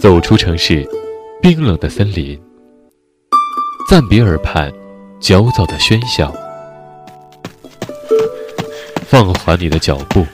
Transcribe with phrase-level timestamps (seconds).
[0.00, 0.88] 走出城市，
[1.42, 2.40] 冰冷的森林，
[3.90, 4.72] 暂别耳畔
[5.20, 6.34] 焦躁的喧嚣，
[9.06, 10.24] 放缓你的脚步，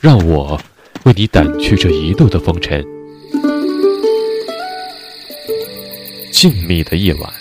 [0.00, 0.60] 让我
[1.04, 2.84] 为你掸去这一路的风尘。
[6.30, 7.32] 静谧的夜晚，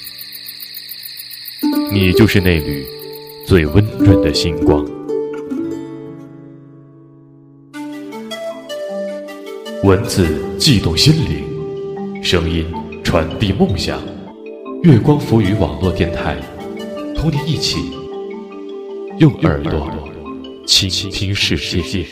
[1.91, 2.87] 你就是那缕
[3.45, 4.98] 最温润的星光。
[9.89, 10.27] 文字
[10.59, 12.63] 悸动心灵，声音
[13.03, 13.99] 传递梦想。
[14.83, 16.37] 月光浮语网络电台，
[17.15, 17.79] 同你一起
[19.17, 19.89] 用耳朵
[20.67, 22.05] 倾听世界。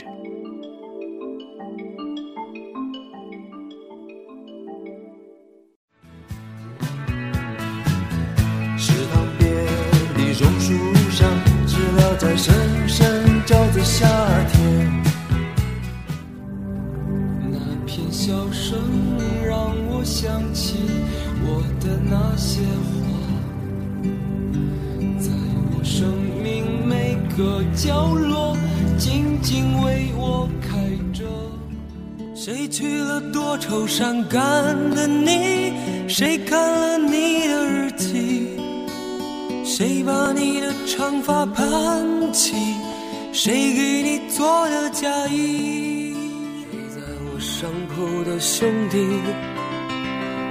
[47.59, 48.99] 伤口的兄弟，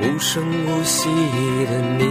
[0.02, 1.08] 无声无息
[1.70, 2.04] 的你。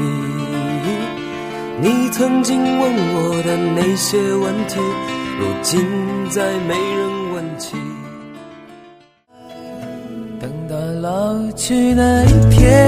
[1.81, 4.79] 你曾经问我的那些问题，
[5.37, 5.85] 如今
[6.29, 7.75] 再没人问起。
[10.39, 12.87] 等到老去那一天，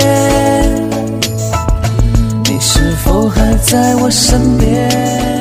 [2.45, 5.36] 你是否还在我身边？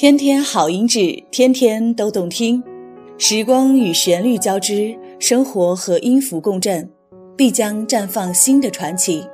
[0.00, 2.62] 天天好音质，天天都动听。
[3.18, 6.88] 时光与旋律交织，生活和音符共振，
[7.36, 9.24] 必将绽放新的传奇。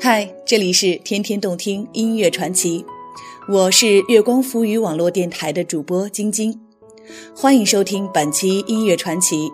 [0.00, 2.84] 嗨，这里是天天动听音乐传奇，
[3.48, 6.60] 我是月光浮语网络电台的主播晶晶，
[7.32, 9.48] 欢迎收听本期音乐传奇《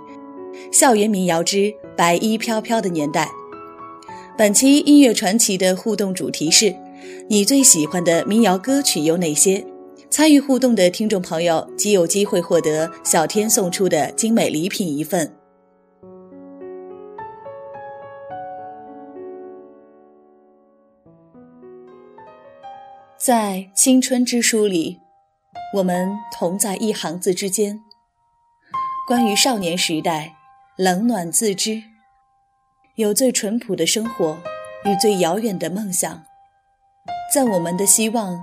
[0.72, 3.26] 校园民谣之白衣飘飘的年代》。
[4.38, 6.74] 本期音乐传奇的互动主题是：
[7.28, 9.62] 你最喜欢的民谣歌曲有哪些？
[10.10, 15.32] 参与互动的听众朋友即有机会获得小天送出的精美礼品一份。
[23.16, 24.98] 在《青春之书》里，
[25.74, 27.78] 我们同在一行字之间。
[29.06, 30.36] 关于少年时代，
[30.76, 31.82] 冷暖自知，
[32.94, 34.38] 有最淳朴的生活
[34.86, 36.24] 与最遥远的梦想，
[37.34, 38.38] 在我们的希望。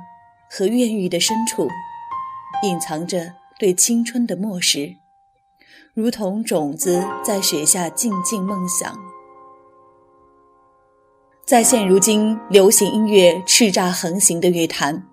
[0.50, 1.68] 和怨欲的深处，
[2.64, 4.96] 隐藏着对青春的漠视，
[5.94, 8.98] 如同种子在雪下静静梦想。
[11.46, 15.04] 在现如今流行音乐叱咤横行的乐坛，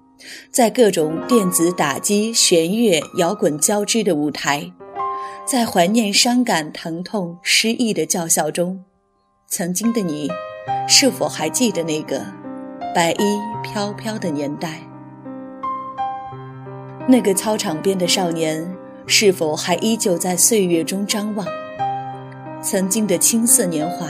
[0.50, 4.72] 在各种电子打击、弦乐、摇滚交织的舞台，
[5.44, 8.82] 在怀念、伤感、疼痛、失意的叫嚣中，
[9.47, 10.31] 曾经的你，
[10.88, 12.25] 是否还记得那个
[12.94, 14.81] 白衣飘飘的年代？
[17.08, 18.64] 那个操场边的少年，
[19.06, 21.44] 是否还依旧在岁月中张望？
[22.62, 24.06] 曾经的青涩年华，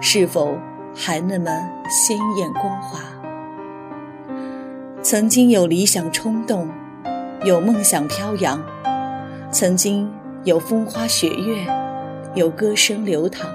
[0.00, 0.56] 是否
[0.94, 1.50] 还那么
[1.88, 3.00] 鲜艳光滑？
[5.02, 6.70] 曾经有理想冲动，
[7.44, 8.62] 有梦想飘扬，
[9.50, 10.10] 曾经
[10.44, 11.66] 有风花雪月，
[12.34, 13.46] 有歌声流淌。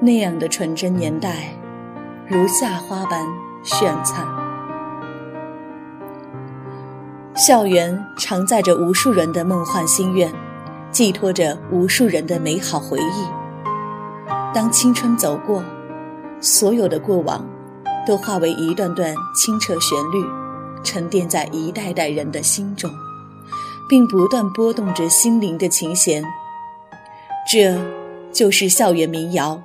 [0.00, 1.54] 那样的纯真年代，
[2.26, 3.24] 如夏花般
[3.64, 4.43] 绚灿。
[7.36, 10.32] 校园承载着无数人的梦幻心愿，
[10.92, 13.26] 寄托着无数人的美好回忆。
[14.54, 15.60] 当青春走过，
[16.40, 17.44] 所有的过往，
[18.06, 20.24] 都化为一段段清澈旋律，
[20.84, 22.88] 沉淀在一代代人的心中，
[23.88, 26.24] 并不断拨动着心灵的琴弦。
[27.50, 27.76] 这，
[28.32, 29.60] 就是校园民谣，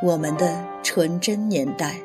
[0.00, 1.96] 我们的纯真年代。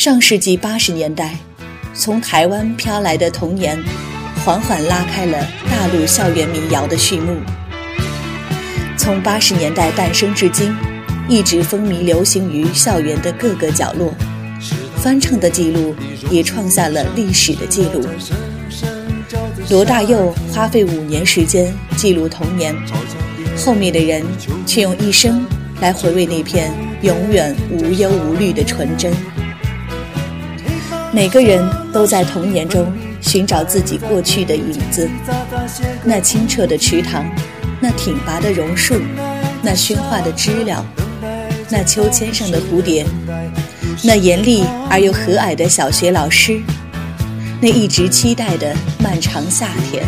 [0.00, 1.36] 上世纪八十年代，
[1.92, 3.78] 从台湾飘来的童年，
[4.42, 7.36] 缓缓拉开了大陆校园民谣的序幕。
[8.96, 10.74] 从八十年代诞生至今，
[11.28, 14.14] 一直风靡流行于校园的各个角落，
[14.96, 15.94] 翻唱的记录
[16.30, 18.02] 也创下了历史的记录。
[19.68, 22.74] 罗大佑花费五年时间记录童年，
[23.54, 24.24] 后面的人
[24.64, 25.44] 却用一生
[25.82, 29.12] 来回味那片永远无忧无虑的纯真。
[31.12, 31.60] 每个人
[31.92, 35.10] 都在童年中寻找自己过去的影子，
[36.04, 37.28] 那清澈的池塘，
[37.80, 38.94] 那挺拔的榕树，
[39.60, 40.86] 那喧哗的知了，
[41.68, 43.04] 那秋千上的蝴蝶，
[44.04, 46.60] 那严厉而又和蔼的小学老师。
[47.60, 50.06] 那一直期待的漫长夏天。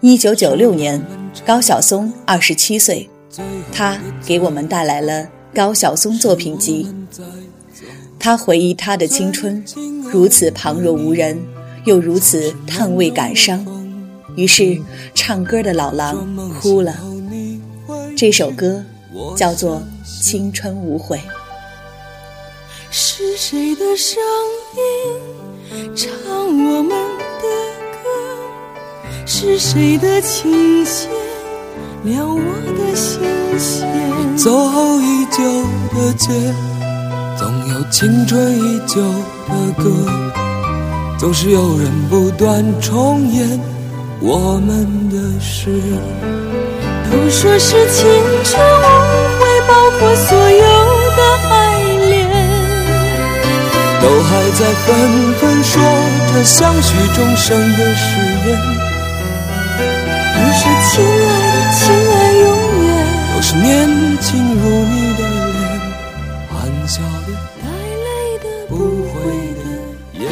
[0.00, 1.04] 一九九六年，
[1.44, 3.08] 高晓松二十七岁，
[3.72, 6.86] 他给我们带来了高晓松作品集。
[8.18, 9.64] 他回忆他的青春，
[10.12, 11.40] 如此旁若无人，
[11.84, 13.64] 又如此叹味感伤。
[14.36, 14.80] 于是，
[15.14, 16.94] 唱歌的老狼哭了。
[18.16, 18.84] 这首歌
[19.36, 19.82] 叫做
[20.22, 21.16] 《青春无悔》。
[22.90, 24.22] 是谁的声
[25.74, 26.10] 音唱
[26.46, 27.17] 我们？
[29.30, 31.06] 是谁的琴弦
[32.02, 32.40] 撩我
[32.78, 33.20] 的心
[33.58, 33.86] 弦？
[34.38, 35.44] 走后已久
[35.94, 36.30] 的街，
[37.36, 39.02] 总有青春已久
[39.46, 39.90] 的歌，
[41.18, 43.60] 总是有人不断重演
[44.20, 45.78] 我们的事。
[47.10, 48.08] 都说是青
[48.44, 48.82] 春无
[49.38, 50.58] 悔，包括所有
[51.18, 52.16] 的爱恋。
[54.00, 55.82] 都还在纷纷说
[56.32, 58.16] 着相许终生的誓
[58.48, 58.77] 言，
[60.98, 62.44] 亲爱的，亲爱永
[62.82, 62.90] 远，
[63.32, 63.66] 都是年
[64.20, 65.20] 轻如你的
[65.52, 65.56] 脸，
[66.50, 66.58] 含
[66.88, 67.28] 笑的
[67.62, 67.64] 带
[68.04, 68.06] 泪
[68.42, 68.74] 的不
[69.04, 69.16] 悔悔
[69.54, 70.18] 的的。
[70.18, 70.26] 眼。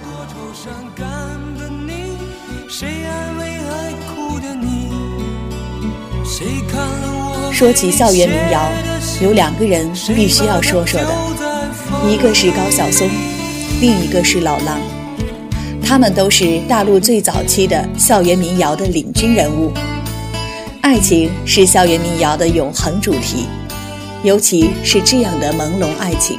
[0.00, 0.62] 多愁善
[0.94, 1.02] 感
[1.58, 1.90] 的你，
[2.68, 3.70] 谁安慰爱
[4.06, 4.62] 哭的你？
[6.24, 8.70] 谁看了我说起校园民谣，
[9.20, 11.08] 有两个人必须要说说的，
[12.08, 13.10] 一个是高晓松，
[13.80, 14.78] 另一个是老狼。
[15.92, 19.70] 他们都是大陆最早期的校园民谣的领军人物。
[20.80, 23.44] 爱情是校园民谣的永恒主题，
[24.22, 26.38] 尤其是这样的朦胧爱情。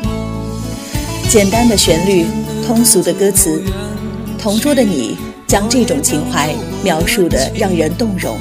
[1.29, 2.25] 简单的旋律，
[2.65, 3.62] 通俗的歌词，
[4.39, 6.51] 同桌的你将这种情怀
[6.83, 8.36] 描述得让人动容。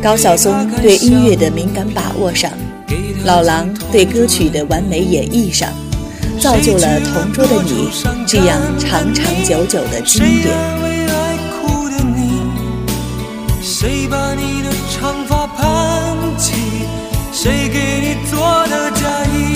[0.00, 2.52] 高晓松对音乐的敏感把握上，
[3.24, 5.68] 老狼对歌曲的完美演绎上，
[6.40, 7.88] 造就了《同桌的你》
[8.26, 10.56] 这样长长久久的经谁典。
[10.56, 12.42] 安慰爱哭的你？
[13.62, 16.52] 谁把你的长发盘起？
[17.32, 18.38] 谁给你做
[18.68, 19.02] 的嫁
[19.34, 19.55] 衣？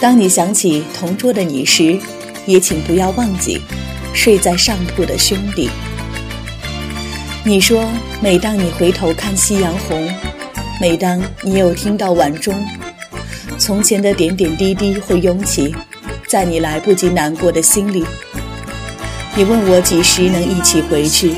[0.00, 1.98] 当你想起同桌的你时，
[2.46, 3.60] 也请不要忘记
[4.14, 5.68] 睡在上铺的兄弟。
[7.44, 7.86] 你说，
[8.22, 10.08] 每当你回头看夕阳红，
[10.80, 12.54] 每当你又听到晚钟，
[13.58, 15.74] 从前的点点滴滴会涌起，
[16.26, 18.02] 在你来不及难过的心里。
[19.36, 21.34] 你问我几时能一起回去，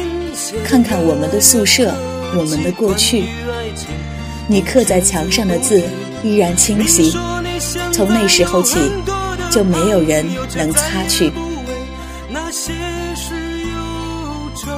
[0.65, 1.93] 看看我们的宿舍，
[2.37, 3.25] 我们的过去。
[4.47, 5.83] 你刻在墙上的字
[6.23, 7.17] 依然清晰，
[7.93, 8.79] 从那时候起，
[9.51, 10.27] 就没有人
[10.57, 11.33] 能擦去。
[12.29, 12.73] 那些
[13.15, 13.77] 是忧
[14.57, 14.71] 愁。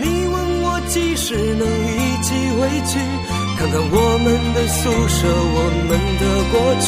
[0.00, 2.98] 你问我几时能一起回去，
[3.58, 6.86] 看看我们的宿舍，我们的过去。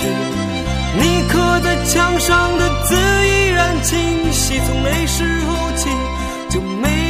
[1.00, 5.88] 你刻在墙上的字依然清晰，从那时候起，
[6.48, 7.07] 就没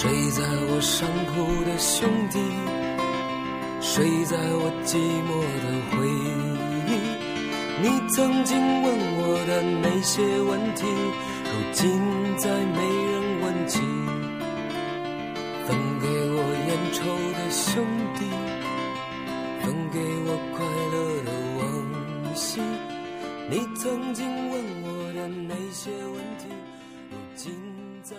[0.00, 2.38] 睡在我伤口的兄弟，
[3.80, 4.94] 睡在我寂
[5.26, 6.06] 寞的回
[6.86, 7.02] 忆。
[7.82, 8.86] 你曾经问
[9.18, 10.86] 我的那些问题，
[11.42, 11.82] 如今
[12.36, 12.78] 再没
[13.10, 13.80] 人问起。
[15.66, 16.38] 分给我
[16.68, 17.02] 烟抽
[17.34, 17.82] 的兄
[18.14, 18.22] 弟，
[19.64, 20.62] 分给我快
[20.94, 21.28] 乐的
[21.58, 21.60] 往
[22.36, 22.62] 昔。
[23.50, 26.46] 你曾经问我的那些问题，
[27.10, 27.50] 如今
[28.04, 28.14] 再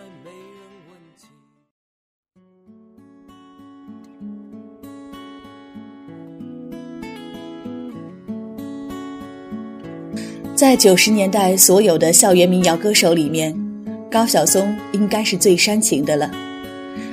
[10.60, 13.58] 在九十年代所有的校园民谣歌手里面，
[14.12, 16.30] 高晓松应该是最煽情的了。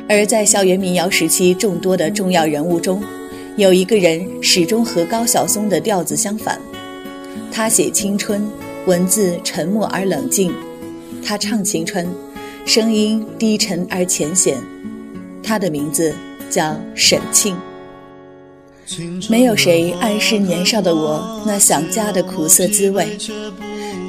[0.09, 3.01] 而在校园民谣时期众多的重要人物中，
[3.57, 6.61] 有一个人始终和高晓松的调子相反。
[7.53, 8.45] 他写青春，
[8.85, 10.51] 文字沉默而冷静；
[11.25, 12.05] 他唱青春，
[12.65, 14.57] 声音低沉而浅显。
[15.41, 16.13] 他的名字
[16.51, 17.57] 叫沈庆。
[19.29, 23.19] 没有谁暗示年少的我那想家的苦涩滋味。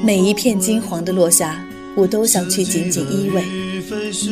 [0.03, 1.65] 每一片金黄的落下，
[1.95, 3.41] 我都想去紧紧依偎。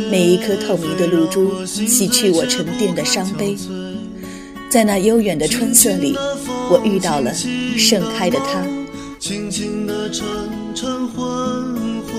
[0.09, 3.57] 每一颗透明的露珠，洗去我沉淀的伤悲。
[4.69, 6.15] 在那悠远的春色里，
[6.69, 7.33] 我遇到了
[7.77, 8.65] 盛开的他。
[9.19, 10.25] 轻轻的沉
[10.75, 11.23] 沉昏
[12.03, 12.13] 昏，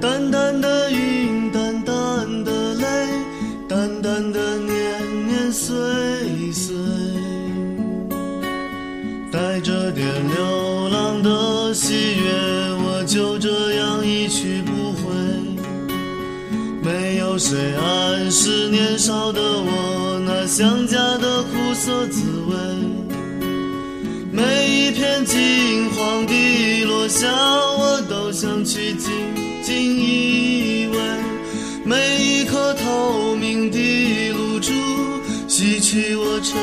[0.00, 1.11] 淡淡的云，
[17.52, 22.56] 最暗是年少的我那想家的苦涩滋味。
[24.30, 29.12] 每一片金黄的落下，我都想去紧
[29.62, 30.96] 紧依偎。
[31.84, 34.72] 每一颗透明的露珠，
[35.46, 36.56] 洗去我尘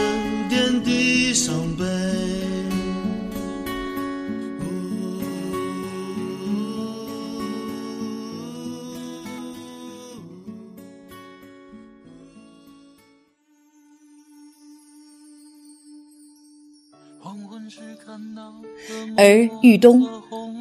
[19.18, 20.08] 而玉东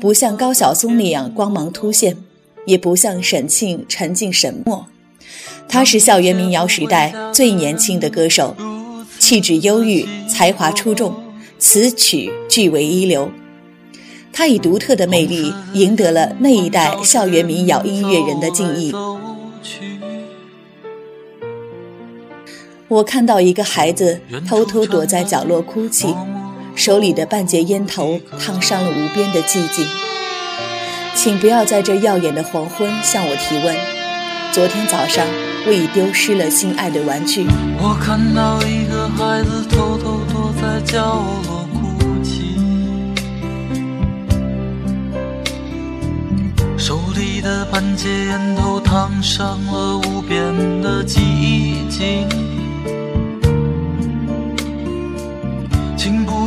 [0.00, 2.16] 不像高晓松那样光芒突现，
[2.66, 4.86] 也不像沈庆沉静沈默，
[5.68, 8.54] 他是校园民谣时代最年轻的歌手，
[9.18, 11.14] 气质忧郁，才华出众，
[11.58, 13.30] 词曲俱为一流。
[14.32, 18.92] 他以独特的魅力赢得了那一代校园民谣音乐人的敬意。
[22.86, 26.14] 我看到一个孩子偷偷躲在角落哭泣。
[26.78, 29.84] 手里的半截烟头烫伤了无边的寂静。
[31.12, 33.76] 请不要在这耀眼的黄昏向我提问。
[34.52, 35.26] 昨天早上
[35.66, 37.44] 我已丢失了心爱的玩具。
[37.80, 42.54] 我看到一个孩子偷偷躲在角落哭泣，
[46.78, 52.28] 手里的半截烟头烫伤了无边的寂静。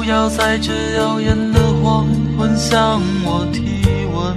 [0.04, 4.36] 不要在这耀眼的黄昏向我提问。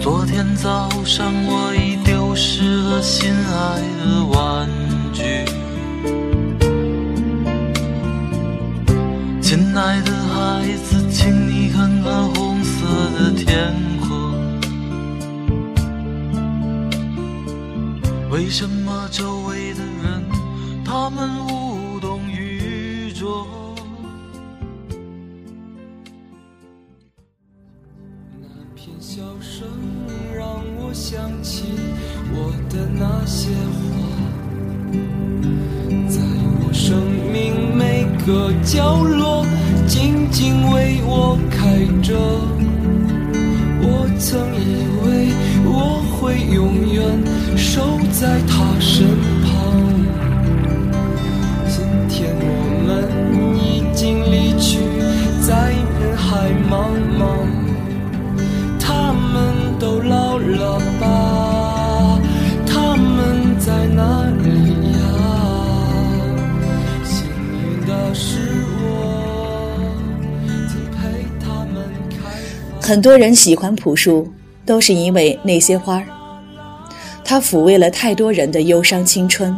[0.00, 4.66] 昨天早上我已丢失了心爱的玩
[5.12, 5.44] 具。
[9.42, 12.86] 亲爱的孩子，请你看看红色
[13.18, 14.08] 的天空。
[18.30, 19.45] 为什么周围？
[20.98, 23.46] 他们无动于衷。
[28.40, 29.68] 那片笑声
[30.34, 30.48] 让
[30.78, 31.64] 我想起
[32.32, 33.84] 我的那些话，
[36.08, 36.18] 在
[36.64, 36.96] 我生
[37.30, 39.44] 命每个角落
[39.86, 42.16] 静静为我开着。
[43.82, 45.06] 我曾以为
[45.66, 47.04] 我会永远
[47.54, 47.82] 守
[48.18, 49.35] 在他身旁。
[72.86, 74.32] 很多人喜欢朴树，
[74.64, 76.06] 都是因为那些花儿。
[77.24, 79.52] 它抚慰了太多人的忧伤青春，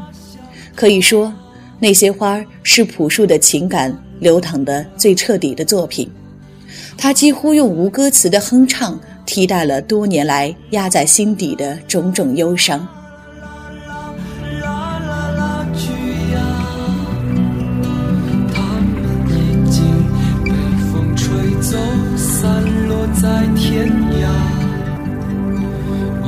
[0.75, 1.31] 可以说，
[1.79, 3.95] 那些花儿是朴树的情感。
[4.19, 6.11] 流淌的最彻底的作品，
[6.97, 12.89] 他几乎用无歌词的哼唱替代了多年来压在心底的种种忧伤。
[23.15, 24.29] 在天涯。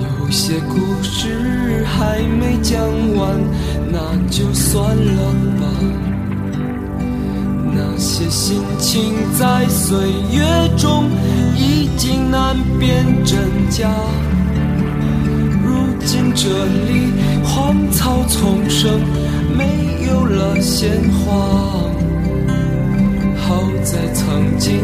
[0.00, 2.78] 有些故事还没讲
[3.16, 3.36] 完，
[3.90, 3.98] 那
[4.30, 5.62] 就算了吧。
[7.72, 9.96] 那些心情在岁
[10.32, 10.42] 月
[10.76, 11.10] 中
[11.56, 13.38] 已经难辨真
[13.70, 13.88] 假。
[15.64, 17.12] 如今这里
[17.44, 19.00] 荒草丛生，
[19.56, 21.28] 没有了鲜花。
[23.42, 24.78] 好在曾经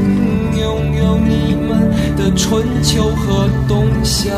[0.60, 1.54] 拥有你
[2.16, 4.30] 的春秋和冬夏，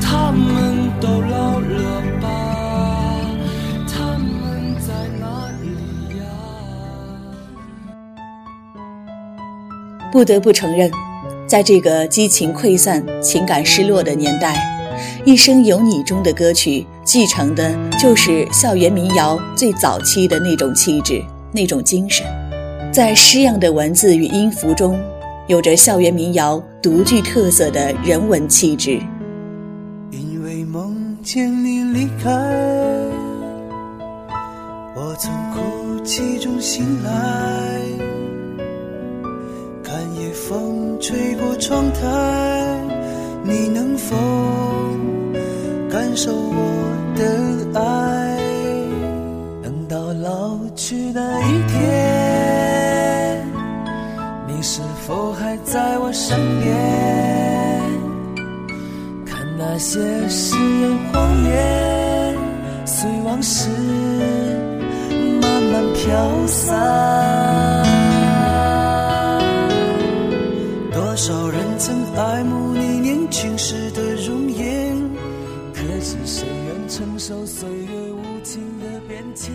[0.00, 2.28] 他们都老了吧？
[3.88, 5.68] 他们在哪里
[6.18, 6.24] 呀？
[10.12, 10.90] 不得不承认，
[11.46, 14.54] 在这个激情溃散、情感失落的年代，
[15.24, 22.26] 《一生有你》中的歌曲继承的就是校园民谣最早期的那种气质、那种精神，
[22.92, 24.98] 在诗样的文字与音符中，
[25.46, 28.98] 有着校园民谣独具特色的人文气质。
[30.10, 32.30] 因为梦见你离开，
[34.96, 37.10] 我从哭泣中醒来，
[39.82, 42.80] 看夜风吹过窗台，
[43.42, 44.16] 你能否
[45.90, 47.93] 感受我的爱？
[56.14, 56.72] 身边？
[59.26, 62.36] 看那些誓言谎言，
[62.86, 63.68] 随往事
[65.42, 67.82] 慢慢飘散。
[70.92, 74.96] 多少人曾爱慕你年轻时的容颜，
[75.72, 79.52] 可是谁愿承受岁月无情的变迁？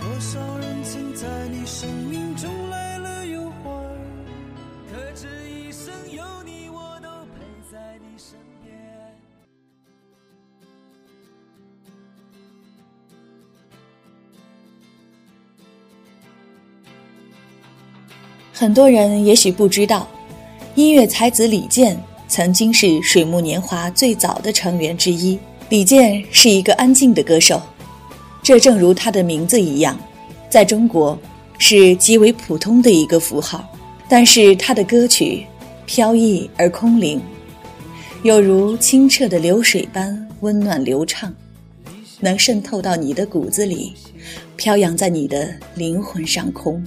[0.00, 2.50] 多少人曾在你生命中
[18.62, 20.06] 很多人也许不知道，
[20.76, 25.36] 音乐才子李健曾经是水木年华最早的成员之一。
[25.68, 27.60] 李健是一个安静的歌手，
[28.40, 29.98] 这正如他的名字一样，
[30.48, 31.18] 在中国
[31.58, 33.68] 是极为普通的一个符号。
[34.08, 35.44] 但是他的歌曲
[35.84, 37.20] 飘逸而空灵，
[38.22, 41.34] 有如清澈的流水般温暖流畅，
[42.20, 43.94] 能渗透到你的骨子里，
[44.54, 46.80] 飘扬在你的灵魂上空。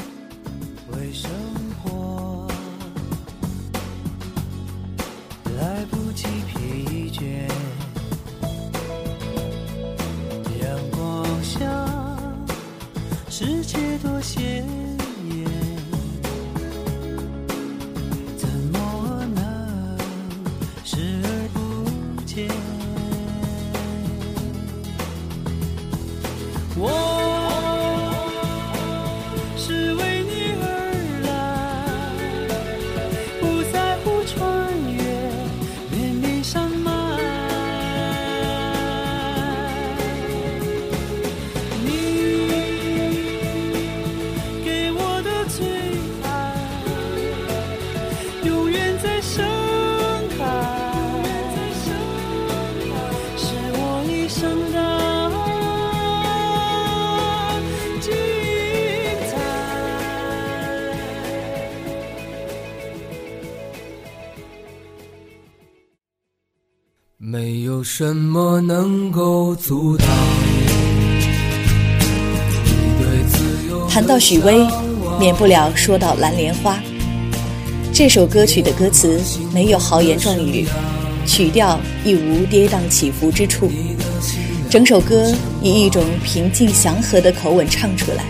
[67.28, 70.08] 没有什么能够阻挡
[72.64, 74.64] 你对自由的谈到许巍，
[75.20, 76.76] 免不了说到《蓝莲花》
[77.92, 79.20] 这首歌曲的歌词
[79.52, 80.68] 没有豪言壮语，
[81.26, 83.72] 曲调亦无跌宕起伏之处，
[84.70, 85.34] 整首歌
[85.64, 88.24] 以一种平静祥和的口吻唱出来，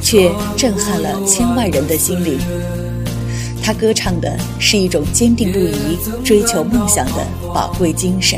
[0.00, 2.38] 却震撼了千万人的心灵。
[3.70, 8.36] 他歌唱的是一种坚定不移追求梦想的宝贵精神。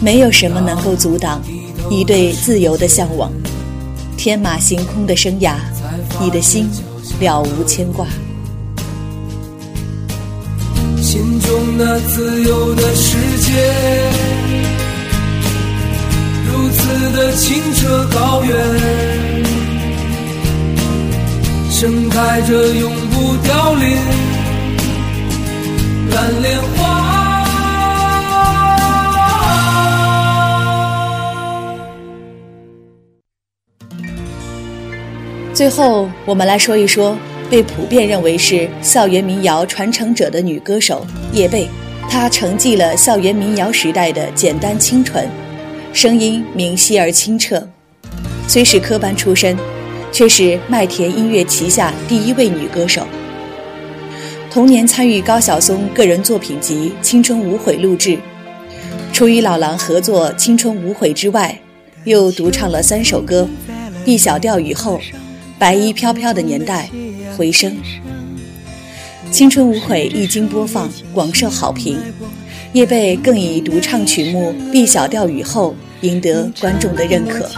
[0.00, 1.42] 没有什么能够阻挡
[1.90, 3.32] 你对自由的向往，
[4.16, 5.56] 天马行空的生涯，
[6.20, 6.70] 你的心
[7.18, 8.06] 了无牵挂。
[11.02, 13.52] 心中那自由的世界，
[16.46, 18.56] 如此的清澈高远，
[21.82, 23.96] 盛开着永不凋零
[26.10, 27.42] 蓝莲花。
[35.52, 37.18] 最后，我们来说一说
[37.50, 41.66] 被普遍认为是校园民谣传承者的女歌手叶蓓。
[42.08, 45.28] 她承继了校园民谣时代的简单清纯，
[45.92, 47.60] 声音明晰而清澈。
[48.46, 49.56] 虽是科班出身，
[50.12, 53.06] 却是麦田音乐旗下第一位女歌手。
[54.50, 58.18] 同年参与高晓松个人作品集《青春无悔》录制，
[59.12, 61.58] 除与老狼合作《青春无悔》之外，
[62.04, 63.48] 又独唱了三首歌，
[64.04, 64.98] 《B 小调雨后》。
[65.58, 66.90] 白衣飘飘的年代，
[67.36, 67.76] 回声，
[69.30, 71.96] 青春无悔一经播放，广受好评。
[72.72, 77.48] 叶蓓更以独唱曲目《B 小调雨后》赢得观众的认可。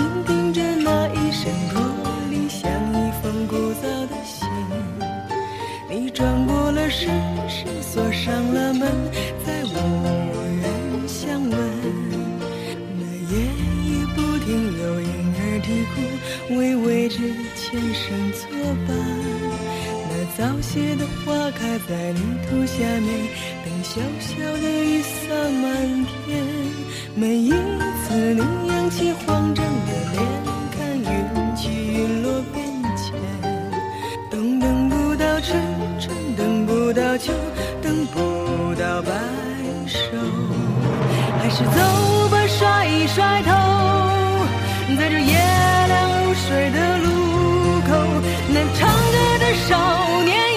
[39.87, 39.99] 手，
[41.38, 43.51] 还是走吧，甩一甩头，
[44.99, 45.33] 在这夜
[45.88, 46.35] 凉如。
[46.35, 47.09] 水的路
[47.88, 47.90] 口，
[48.49, 50.53] 那唱歌的少年。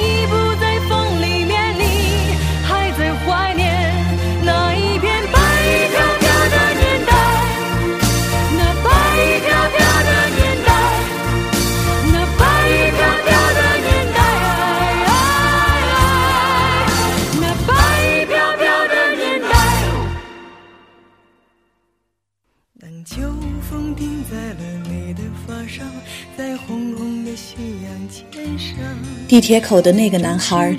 [29.27, 30.75] 地铁口的那个男孩，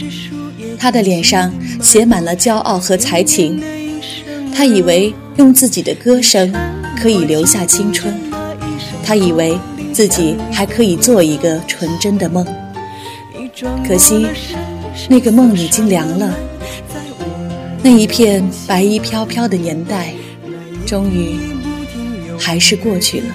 [0.78, 3.62] 他的脸上写满了骄傲和才情。
[4.54, 6.52] 他以为用自己的歌声
[7.00, 8.12] 可以留下青春，
[9.04, 9.58] 他以为
[9.92, 12.46] 自己还可以做一个纯真的梦。
[13.86, 14.26] 可惜，
[15.08, 16.34] 那个梦已经凉了。
[17.82, 20.14] 那一片白衣飘飘的年代，
[20.86, 21.36] 终于
[22.38, 23.26] 还是过去了。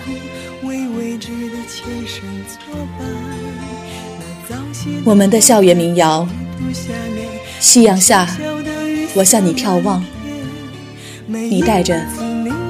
[5.05, 6.25] 我们的校园民谣，
[7.59, 8.25] 夕阳下，
[9.13, 10.03] 我向你眺望，
[11.27, 12.01] 你带着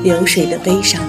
[0.01, 0.99] 流水的悲伤。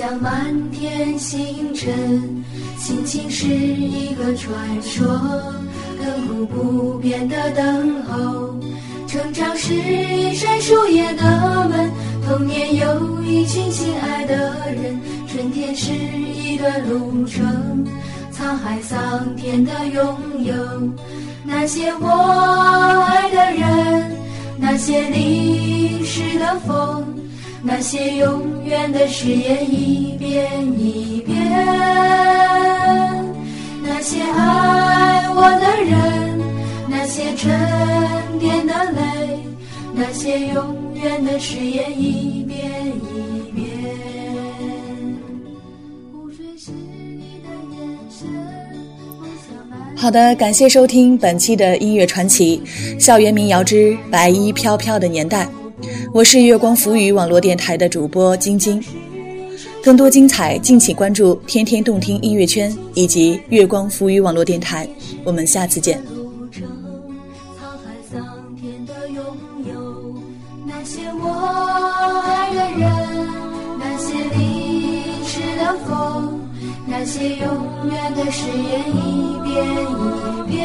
[0.00, 2.42] 像满天星辰，
[2.78, 5.06] 心情是一个传说，
[6.00, 8.58] 亘古不变的等候。
[9.06, 11.90] 成长是一扇树叶的门，
[12.26, 17.86] 童年有一群心爱的人，春天是一段路程，
[18.32, 20.54] 沧海桑田的拥有，
[21.44, 22.08] 那些我
[23.06, 24.16] 爱的人。
[24.56, 27.04] 那些淋湿的风，
[27.62, 31.36] 那些永远的誓言，一遍一遍。
[33.82, 36.40] 那些爱我的人，
[36.88, 37.50] 那些沉
[38.38, 39.00] 淀的泪，
[39.94, 42.70] 那些永远的誓言，一遍
[43.14, 43.68] 一遍。
[49.96, 52.62] 好的，感谢收听本期的音乐传奇
[52.98, 55.44] 《校园民谣之白衣飘飘的年代》，
[56.12, 58.82] 我是月光浮语网络电台的主播晶晶。
[59.82, 64.88] 更多精彩，敬请关注天天动听音乐圈以及月光浮语网络电台。
[65.24, 66.02] 我们下次见。
[70.66, 71.30] 那些我
[72.24, 72.90] 爱的人，
[73.78, 76.40] 那些淋湿的风，
[76.86, 77.46] 那些永
[77.90, 80.58] 远的誓言一遍一遍。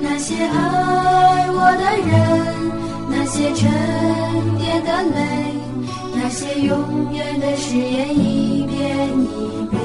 [0.00, 2.16] 那些爱我的人，
[3.32, 3.70] 那些沉
[4.58, 5.20] 淀的泪。
[6.12, 9.80] 那些永远的誓言一遍一遍，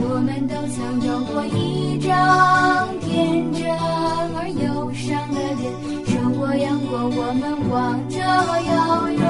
[0.00, 3.68] 我们都曾有过一张天真
[4.34, 5.70] 而忧伤的脸，
[6.06, 9.20] 受过阳光，我们望着遥远，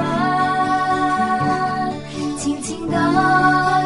[2.37, 2.95] 轻轻的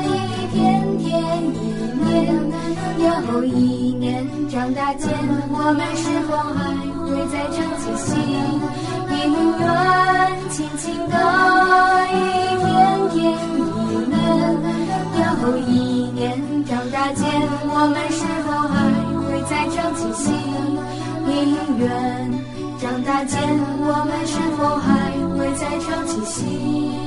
[0.05, 0.07] 一
[0.53, 0.61] 天
[0.99, 1.09] 天
[1.49, 1.57] 一
[2.05, 2.13] 年
[2.99, 5.09] 又一年，长大间，
[5.49, 8.11] 我们是否还会再唱起心？
[9.09, 9.25] 永
[9.59, 9.63] 远，
[10.49, 11.15] 轻轻的
[12.11, 12.15] 一
[12.63, 12.71] 天
[13.09, 13.13] 天
[13.59, 14.11] 一年
[15.17, 15.21] 又
[15.59, 15.71] 一
[16.11, 16.21] 年，
[16.65, 17.21] 长大间
[17.69, 18.75] 我们是否还
[19.21, 20.23] 会再唱起心
[21.27, 21.31] 姻
[21.77, 21.87] 缘？
[22.79, 23.39] 长大间
[23.79, 24.87] 我们是否还
[25.37, 27.02] 会再唱起心？